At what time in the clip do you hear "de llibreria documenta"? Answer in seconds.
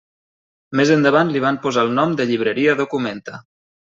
2.21-3.37